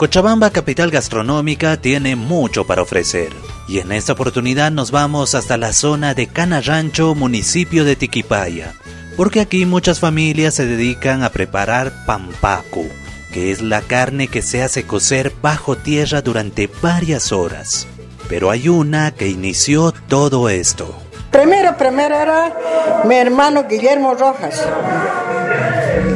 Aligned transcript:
Cochabamba, 0.00 0.48
capital 0.48 0.90
gastronómica, 0.90 1.76
tiene 1.76 2.16
mucho 2.16 2.66
para 2.66 2.80
ofrecer. 2.80 3.34
Y 3.68 3.80
en 3.80 3.92
esta 3.92 4.14
oportunidad 4.14 4.70
nos 4.70 4.92
vamos 4.92 5.34
hasta 5.34 5.58
la 5.58 5.74
zona 5.74 6.14
de 6.14 6.26
Canarancho, 6.26 7.14
municipio 7.14 7.84
de 7.84 7.96
Tiquipaya, 7.96 8.72
porque 9.14 9.40
aquí 9.40 9.66
muchas 9.66 10.00
familias 10.00 10.54
se 10.54 10.64
dedican 10.64 11.22
a 11.22 11.28
preparar 11.28 11.92
pampacu, 12.06 12.88
que 13.30 13.50
es 13.50 13.60
la 13.60 13.82
carne 13.82 14.28
que 14.28 14.40
se 14.40 14.62
hace 14.62 14.84
cocer 14.84 15.34
bajo 15.42 15.76
tierra 15.76 16.22
durante 16.22 16.70
varias 16.80 17.30
horas. 17.30 17.86
Pero 18.26 18.50
hay 18.50 18.70
una 18.70 19.10
que 19.10 19.28
inició 19.28 19.92
todo 20.08 20.48
esto. 20.48 20.98
Primero, 21.30 21.76
primero 21.76 22.16
era 22.16 22.56
mi 23.04 23.16
hermano 23.16 23.66
Guillermo 23.68 24.14
Rojas. 24.14 24.66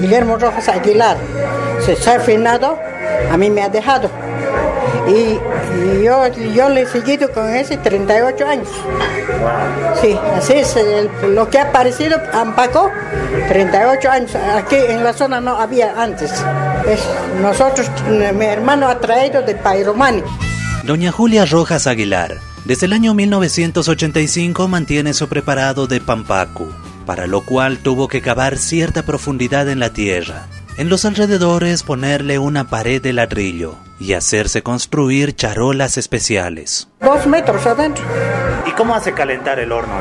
Guillermo 0.00 0.36
Rojas 0.36 0.68
Aguilar. 0.68 1.16
Se 1.84 2.10
ha 2.10 2.20
finado, 2.20 2.78
a 3.30 3.36
mí 3.36 3.50
me 3.50 3.62
ha 3.62 3.68
dejado. 3.68 4.08
Y, 5.08 5.38
yo, 6.04 6.26
yo 6.54 6.68
le 6.68 6.82
he 6.82 6.86
seguido 6.86 7.32
con 7.32 7.52
ese 7.52 7.76
38 7.76 8.46
años. 8.46 8.68
Sí, 10.00 10.16
así 10.36 10.52
es 10.54 10.76
lo 11.28 11.48
que 11.50 11.58
ha 11.58 11.64
aparecido 11.64 12.20
Ampaco, 12.32 12.90
38 13.48 14.10
años. 14.10 14.34
Aquí 14.34 14.76
en 14.76 15.02
la 15.02 15.12
zona 15.12 15.40
no 15.40 15.56
había 15.56 16.00
antes. 16.00 16.32
nosotros, 17.40 17.90
mi 18.08 18.44
hermano 18.44 18.88
ha 18.88 19.00
traído 19.00 19.42
de 19.42 19.54
Pairomani. 19.56 20.22
Doña 20.84 21.10
Julia 21.10 21.46
Rojas 21.46 21.86
Aguilar, 21.86 22.38
desde 22.64 22.86
el 22.86 22.92
año 22.92 23.14
1985 23.14 24.68
mantiene 24.68 25.14
su 25.14 25.28
preparado 25.28 25.86
de 25.86 26.00
Pampacu, 26.00 26.70
para 27.06 27.26
lo 27.26 27.40
cual 27.42 27.78
tuvo 27.78 28.08
que 28.08 28.20
cavar 28.20 28.56
cierta 28.56 29.02
profundidad 29.02 29.68
en 29.68 29.80
la 29.80 29.92
tierra. 29.92 30.46
En 30.78 30.88
los 30.88 31.04
alrededores 31.04 31.82
ponerle 31.82 32.38
una 32.38 32.64
pared 32.64 33.02
de 33.02 33.12
ladrillo 33.12 33.74
y 34.00 34.14
hacerse 34.14 34.62
construir 34.62 35.36
charolas 35.36 35.98
especiales. 35.98 36.88
Dos 37.00 37.26
metros 37.26 37.66
adentro. 37.66 38.02
¿Y 38.66 38.72
cómo 38.72 38.94
hace 38.94 39.12
calentar 39.12 39.58
el 39.58 39.70
horno? 39.70 39.94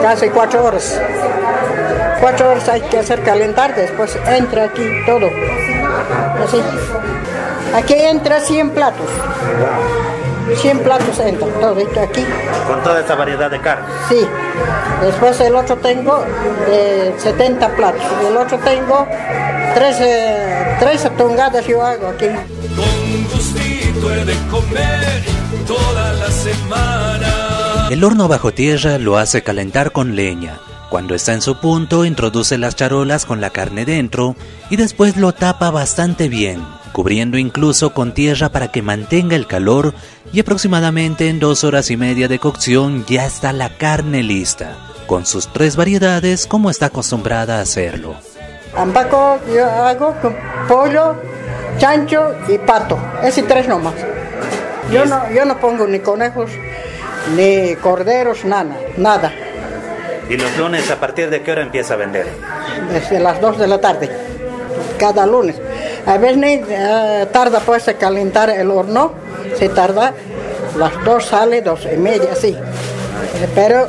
Casi 0.00 0.28
cuatro 0.28 0.64
horas. 0.64 1.00
Cuatro 2.20 2.50
horas 2.50 2.68
hay 2.68 2.82
que 2.82 2.98
hacer 2.98 3.22
calentar, 3.22 3.74
después 3.74 4.16
entra 4.26 4.64
aquí 4.64 4.84
todo. 5.06 5.26
Así. 6.44 6.62
Aquí 7.74 7.94
entra 7.94 8.40
100 8.40 8.70
platos. 8.70 9.08
100 10.52 10.78
platos 10.80 11.18
entra, 11.20 11.46
todo 11.60 11.78
esto 11.78 12.00
aquí. 12.00 12.24
¿Con 12.66 12.82
toda 12.82 13.00
esta 13.00 13.14
variedad 13.14 13.50
de 13.50 13.60
carne? 13.60 13.86
Sí. 14.08 14.26
Después 15.00 15.40
el 15.40 15.54
otro 15.54 15.76
tengo 15.76 16.24
de 16.66 17.14
70 17.18 17.76
platos. 17.76 18.02
Y 18.22 18.26
el 18.26 18.36
otro 18.36 18.58
tengo 18.58 19.06
13, 19.74 20.76
13 20.80 21.10
tongadas 21.10 21.66
yo 21.66 21.82
hago 21.82 22.08
aquí. 22.08 22.26
Con 22.26 23.24
gustito 23.32 24.12
he 24.12 24.24
de 24.24 24.34
comer 24.50 25.24
toda 25.66 26.12
la 26.12 26.30
semana. 26.30 27.88
El 27.90 28.04
horno 28.04 28.28
bajo 28.28 28.52
tierra 28.52 28.98
lo 28.98 29.18
hace 29.18 29.42
calentar 29.42 29.92
con 29.92 30.14
leña. 30.16 30.58
Cuando 30.90 31.14
está 31.14 31.32
en 31.32 31.42
su 31.42 31.58
punto, 31.58 32.04
introduce 32.04 32.56
las 32.56 32.76
charolas 32.76 33.24
con 33.26 33.40
la 33.40 33.50
carne 33.50 33.84
dentro 33.84 34.36
y 34.70 34.76
después 34.76 35.16
lo 35.16 35.32
tapa 35.32 35.70
bastante 35.70 36.28
bien 36.28 36.62
cubriendo 36.94 37.36
incluso 37.38 37.92
con 37.92 38.14
tierra 38.14 38.50
para 38.50 38.68
que 38.68 38.80
mantenga 38.80 39.34
el 39.34 39.48
calor 39.48 39.92
y 40.32 40.38
aproximadamente 40.38 41.28
en 41.28 41.40
dos 41.40 41.64
horas 41.64 41.90
y 41.90 41.96
media 41.96 42.28
de 42.28 42.38
cocción 42.38 43.04
ya 43.04 43.26
está 43.26 43.52
la 43.52 43.76
carne 43.76 44.22
lista, 44.22 44.76
con 45.08 45.26
sus 45.26 45.52
tres 45.52 45.74
variedades 45.74 46.46
como 46.46 46.70
está 46.70 46.86
acostumbrada 46.86 47.58
a 47.58 47.62
hacerlo. 47.62 48.14
Ambaco 48.76 49.40
yo 49.52 49.66
hago 49.66 50.14
con 50.22 50.36
pollo, 50.68 51.16
chancho 51.78 52.32
y 52.48 52.58
pato, 52.58 52.96
ese 53.24 53.42
tres 53.42 53.66
nomás. 53.66 53.94
Yo 54.92 55.04
no, 55.04 55.30
yo 55.32 55.44
no 55.44 55.58
pongo 55.58 55.88
ni 55.88 55.98
conejos, 55.98 56.52
ni 57.36 57.74
corderos, 57.74 58.44
nada, 58.44 58.76
nada. 58.96 59.32
¿Y 60.30 60.36
los 60.36 60.56
lunes 60.56 60.88
a 60.92 61.00
partir 61.00 61.28
de 61.28 61.42
qué 61.42 61.50
hora 61.50 61.62
empieza 61.62 61.94
a 61.94 61.96
vender? 61.96 62.28
Desde 62.92 63.18
las 63.18 63.40
2 63.40 63.58
de 63.58 63.66
la 63.66 63.80
tarde, 63.80 64.10
cada 64.96 65.26
lunes. 65.26 65.60
A 66.06 66.18
veces 66.18 66.60
uh, 66.62 67.26
tarda 67.32 67.60
pues 67.60 67.88
a 67.88 67.94
calentar 67.94 68.50
el 68.50 68.70
horno, 68.70 69.12
se 69.58 69.68
tarda, 69.68 70.12
las 70.78 70.92
dos 71.04 71.26
sale, 71.26 71.62
dos 71.62 71.86
y 71.90 71.96
media, 71.96 72.34
sí. 72.34 72.56
Pero 73.54 73.88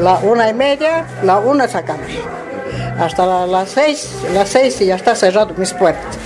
la 0.00 0.18
una 0.18 0.48
y 0.48 0.54
media, 0.54 1.04
la 1.22 1.38
una 1.38 1.66
sacamos. 1.66 2.06
Hasta 2.98 3.46
las 3.46 3.70
seis, 3.70 4.10
las 4.32 4.48
seis 4.48 4.80
y 4.80 4.86
ya 4.86 4.96
está 4.96 5.14
cerrado 5.14 5.54
mis 5.56 5.72
puertas. 5.72 6.16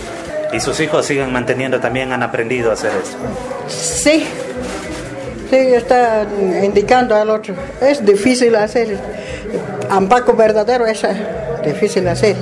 ¿Y 0.52 0.60
sus 0.60 0.78
hijos 0.80 1.06
siguen 1.06 1.32
manteniendo 1.32 1.80
también, 1.80 2.12
han 2.12 2.22
aprendido 2.22 2.70
a 2.70 2.74
hacer 2.74 2.92
esto? 3.02 3.16
Sí, 3.68 4.26
sí, 5.48 5.56
está 5.56 6.26
indicando 6.62 7.14
al 7.14 7.30
otro. 7.30 7.54
Es 7.80 8.04
difícil 8.04 8.54
hacer, 8.56 8.98
ampaco 9.88 10.34
verdadero 10.34 10.86
es 10.86 11.02
difícil 11.64 12.06
hacer. 12.08 12.36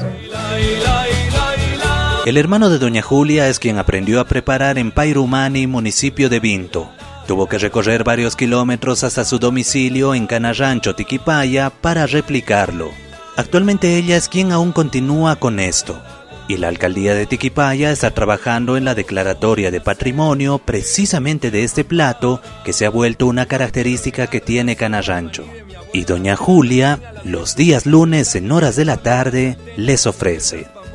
El 2.27 2.37
hermano 2.37 2.69
de 2.69 2.79
Doña 2.79 3.01
Julia 3.01 3.49
es 3.49 3.59
quien 3.59 3.79
aprendió 3.79 4.21
a 4.21 4.27
preparar 4.27 4.77
en 4.77 4.91
Pairumani, 4.91 5.67
municipio 5.67 6.29
de 6.29 6.39
Vinto. 6.39 6.91
Tuvo 7.27 7.49
que 7.49 7.57
recorrer 7.57 8.05
varios 8.05 8.37
kilómetros 8.37 9.05
hasta 9.05 9.25
su 9.25 9.39
domicilio 9.39 10.15
en 10.15 10.27
Canarrancho, 10.27 10.95
Tiquipaya, 10.95 11.71
para 11.71 12.07
replicarlo. 12.07 12.91
Actualmente 13.37 13.97
ella 13.97 14.19
es 14.19 14.29
quien 14.29 14.53
aún 14.53 14.73
continúa 14.73 15.37
con 15.37 15.59
esto. 15.59 15.99
Y 16.47 16.59
la 16.59 16.69
alcaldía 16.69 17.15
de 17.15 17.25
Tiquipaya 17.25 17.91
está 17.91 18.11
trabajando 18.11 18.77
en 18.77 18.85
la 18.85 18.95
declaratoria 18.95 19.71
de 19.71 19.81
patrimonio 19.81 20.59
precisamente 20.59 21.51
de 21.51 21.65
este 21.65 21.85
plato 21.85 22.43
que 22.67 22.75
se 22.75 22.85
ha 22.85 22.91
vuelto 22.91 23.29
una 23.29 23.47
característica 23.47 24.27
que 24.27 24.41
tiene 24.41 24.77
Canarrancho. 24.77 25.45
Y 25.95 26.05
Doña 26.05 26.37
Julia, 26.37 27.01
los 27.25 27.57
días 27.57 27.87
lunes 27.87 28.35
en 28.35 28.53
horas 28.53 28.77
de 28.77 28.85
la 28.85 28.99
tarde, 28.99 29.57
les 29.77 30.07
ofrece. 30.07 30.69